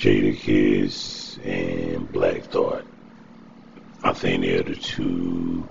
[0.00, 2.86] Jadakiss and Black Thought.
[4.02, 5.68] I think they're the two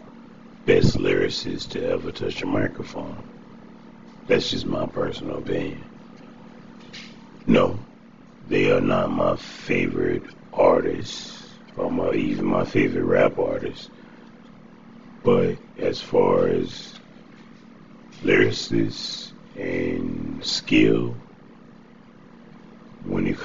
[0.67, 3.23] best lyricists to ever touch a microphone.
[4.27, 5.83] That's just my personal opinion.
[7.47, 7.79] No,
[8.47, 13.89] they are not my favorite artists or my even my favorite rap artists.
[15.23, 17.00] But as far as
[18.21, 21.16] lyricists and skill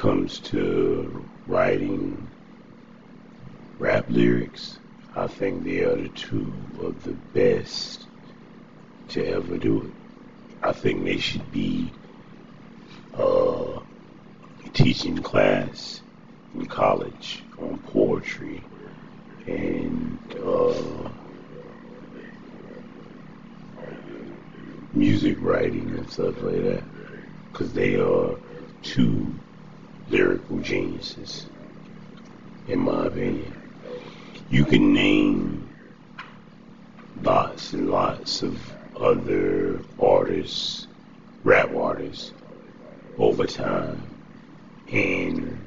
[0.04, 2.28] comes to writing
[3.78, 4.78] rap lyrics,
[5.16, 8.04] I think they are the two of the best
[9.08, 9.92] to ever do it.
[10.62, 11.90] I think they should be
[13.16, 13.80] uh,
[14.74, 16.02] teaching class
[16.52, 18.62] in college on poetry
[19.46, 21.08] and uh,
[24.92, 26.82] music writing and stuff like that
[27.50, 28.36] because they are
[28.82, 29.34] two
[30.08, 31.46] lyrical geniuses
[32.68, 33.52] in my opinion
[34.50, 35.68] you can name
[37.22, 38.58] lots and lots of
[39.00, 40.86] other artists
[41.42, 42.32] rap artists
[43.18, 44.00] over time
[44.92, 45.58] and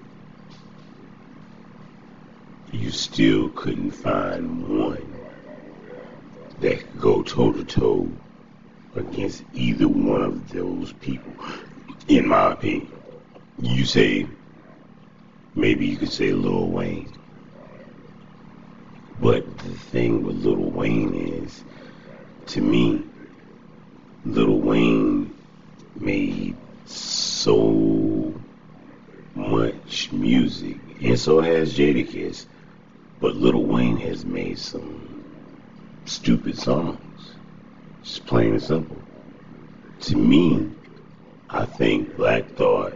[2.72, 5.18] you still couldn't find one
[6.60, 8.10] that could go toe to toe
[8.96, 11.34] against either one of those people,
[12.08, 12.97] in my opinion.
[13.60, 14.28] You say,
[15.56, 17.12] maybe you could say Lil Wayne.
[19.20, 21.64] But the thing with Lil Wayne is,
[22.48, 23.04] to me,
[24.26, 25.34] Lil Wayne
[26.00, 28.32] made so
[29.34, 32.46] much music, and so has Jadakiss.
[33.20, 35.24] But Lil Wayne has made some
[36.06, 37.32] stupid songs.
[38.04, 39.02] Just plain and simple.
[40.02, 40.70] To me,
[41.50, 42.94] I think Black Thought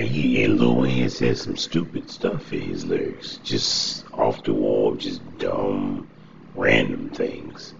[0.00, 3.36] and he and Lil Wayne said some stupid stuff in his lyrics.
[3.44, 6.08] Just off the wall, just dumb,
[6.54, 7.74] random things.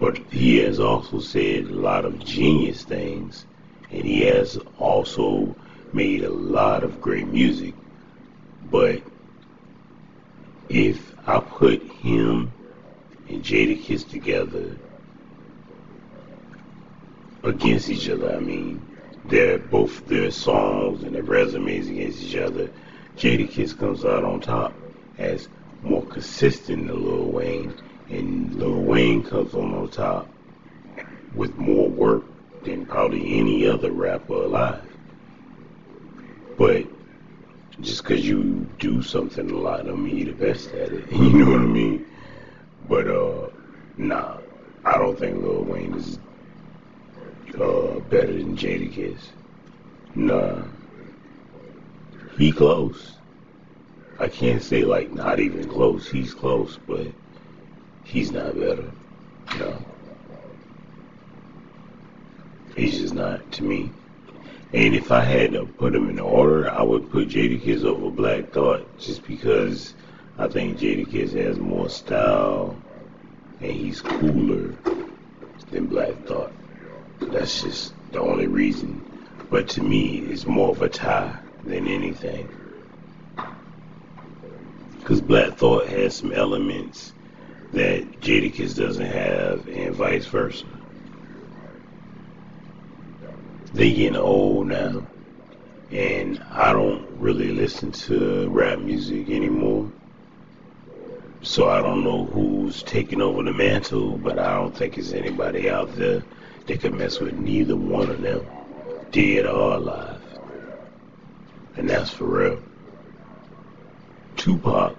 [0.00, 3.44] But he has also said a lot of genius things.
[3.90, 5.54] And he has also
[5.92, 7.74] made a lot of great music.
[8.70, 9.02] But
[10.70, 12.50] if I put him
[13.28, 14.74] and Jadakiss together,
[17.42, 18.36] against each other.
[18.36, 18.80] I mean,
[19.26, 22.70] they're both their songs and their resumes against each other.
[23.16, 24.74] Jadakiss comes out on top
[25.18, 25.48] as
[25.82, 27.74] more consistent than Lil Wayne,
[28.08, 30.28] and Lil Wayne comes on on top
[31.34, 32.24] with more work
[32.64, 34.82] than probably any other rapper alive.
[36.56, 36.86] But
[37.80, 41.10] just because you do something a lot don't mean you're the best at it.
[41.12, 42.06] You know what I mean?
[42.88, 43.48] But uh,
[43.96, 44.38] nah,
[44.84, 46.18] I don't think Lil Wayne is
[47.60, 49.18] uh, better than Jadakiss.
[50.14, 50.62] Nah.
[52.36, 53.12] He close.
[54.18, 56.08] I can't say like not even close.
[56.08, 57.06] He's close, but
[58.04, 58.90] he's not better.
[59.58, 59.76] No.
[62.76, 63.90] He's just not to me.
[64.72, 68.50] And if I had to put him in order, I would put Jadakiss over Black
[68.52, 69.92] Thought just because
[70.38, 72.74] I think Jadakiss has more style
[73.60, 74.74] and he's cooler
[75.70, 76.52] than Black Thought.
[77.30, 79.00] That's just the only reason.
[79.50, 82.48] But to me, it's more of a tie than anything.
[84.98, 87.12] Because Black Thought has some elements
[87.72, 90.66] that Jadakiss doesn't have, and vice versa.
[93.72, 95.06] They getting old now,
[95.90, 99.90] and I don't really listen to rap music anymore.
[101.42, 105.68] So I don't know who's taking over the mantle, but I don't think it's anybody
[105.68, 106.22] out there
[106.66, 108.46] they could mess with neither one of them,
[109.10, 110.20] dead or alive.
[111.76, 112.62] And that's for real.
[114.36, 114.96] Tupac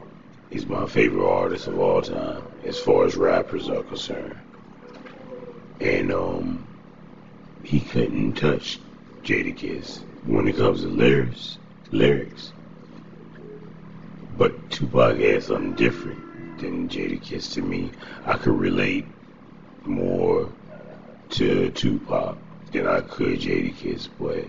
[0.52, 4.38] is my favorite artist of all time, as far as rappers are concerned.
[5.80, 6.66] And um,
[7.64, 8.80] he couldn't touch
[9.24, 11.58] Jadakiss when it comes to lyrics.
[11.92, 12.54] Lyrics.
[14.38, 17.92] But Tupac had something different than Jadakiss to me.
[18.26, 19.06] I could relate
[19.86, 20.50] more
[21.34, 22.36] to Tupac uh,
[22.72, 24.46] than I could Jadakiss, but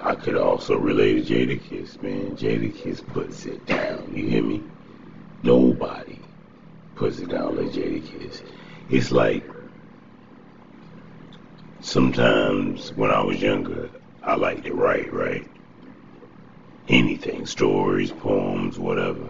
[0.00, 2.36] I could also relate to Jadakiss, man.
[2.36, 4.12] Jadakiss puts it down.
[4.14, 4.62] You hear me?
[5.42, 6.20] Nobody
[6.94, 8.42] puts it down like Jadakiss.
[8.90, 9.44] It's like
[11.80, 13.90] sometimes when I was younger,
[14.22, 15.48] I liked to write, right?
[16.88, 19.28] Anything, stories, poems, whatever.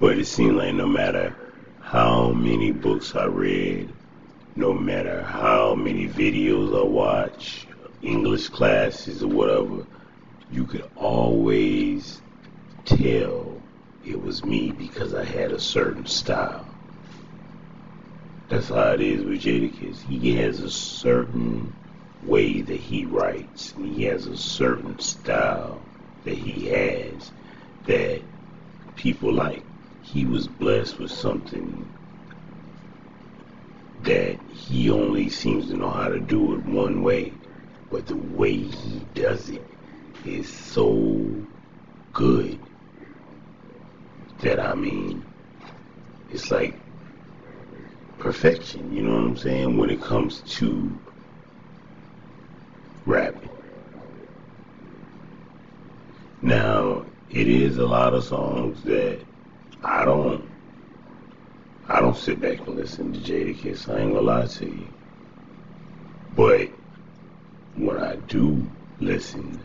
[0.00, 1.36] But it seemed like no matter
[1.80, 3.92] how many books I read,
[4.54, 7.66] no matter how many videos I watch,
[8.02, 9.86] English classes or whatever,
[10.50, 12.20] you could always
[12.84, 13.62] tell
[14.04, 16.66] it was me because I had a certain style.
[18.48, 20.02] That's how it is with Jadakiss.
[20.02, 21.72] He has a certain
[22.24, 25.80] way that he writes, and he has a certain style
[26.24, 27.32] that he has
[27.86, 28.20] that
[28.96, 29.64] people like.
[30.02, 31.88] He was blessed with something
[34.02, 37.32] that he only seems to know how to do it one way,
[37.90, 39.64] but the way he does it
[40.24, 41.26] is so
[42.12, 42.58] good
[44.40, 45.24] that I mean,
[46.30, 46.74] it's like
[48.18, 50.98] perfection, you know what I'm saying, when it comes to
[53.06, 53.48] rapping.
[56.40, 59.20] Now, it is a lot of songs that
[59.84, 60.51] I don't
[62.22, 63.92] sit back and listen to Jadakiss.
[63.92, 64.86] I ain't gonna lie to you.
[66.36, 66.70] But
[67.74, 68.64] when I do
[69.00, 69.60] listen,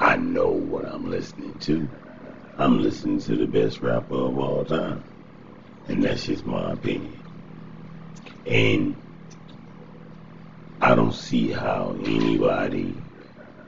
[0.00, 1.88] I know what I'm listening to.
[2.58, 5.04] I'm listening to the best rapper of all time.
[5.86, 7.16] And that's just my opinion.
[8.44, 8.96] And
[10.80, 12.96] I don't see how anybody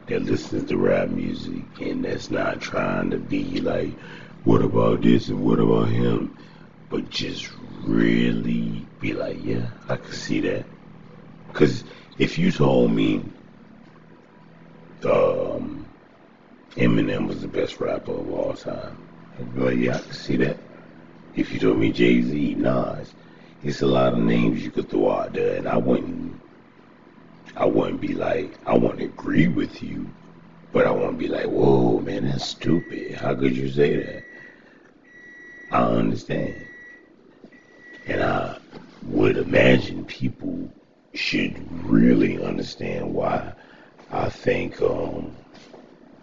[0.08, 3.96] that listens to rap music and that's not trying to be like,
[4.42, 6.36] what about this and what about him?
[6.90, 7.48] But just
[7.84, 10.64] really be like, yeah, I could see that.
[11.48, 11.84] Because
[12.18, 13.22] if you told me
[15.04, 15.86] um,
[16.76, 18.96] Eminem was the best rapper of all time,
[19.38, 20.56] I'd be like, yeah, I could see that.
[21.34, 23.12] If you told me Jay Z, Nas,
[23.62, 26.40] it's a lot of names you could throw out there, and I wouldn't,
[27.56, 30.08] I wouldn't be like, I wouldn't agree with you,
[30.72, 33.14] but I wouldn't be like, whoa, man, that's stupid.
[33.14, 34.24] How could you say that?
[35.70, 36.66] I understand.
[38.06, 38.58] And I
[39.06, 40.70] would imagine people
[41.14, 41.54] should
[41.84, 43.52] really understand why
[44.10, 45.34] I think um,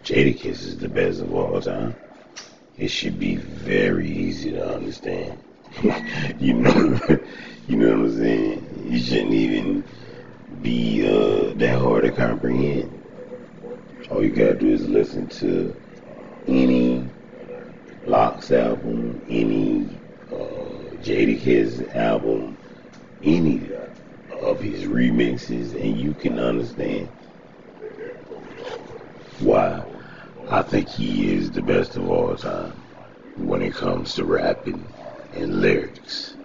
[0.02, 1.94] Jadakiss is the best of all time.
[2.78, 5.38] It should be very easy to understand.
[6.40, 6.98] you know,
[7.68, 8.84] you know what I'm saying?
[8.90, 9.84] You shouldn't even
[10.62, 12.90] be uh, that hard to comprehend.
[14.10, 15.74] All you gotta do is listen to
[16.46, 17.08] any
[18.06, 19.88] LOX album, any
[21.04, 22.56] Jadakiss album,
[23.22, 23.70] any
[24.40, 27.10] of his remixes, and you can understand
[29.40, 29.84] why
[30.48, 32.72] I think he is the best of all time
[33.36, 34.82] when it comes to rapping
[35.34, 36.36] and lyrics.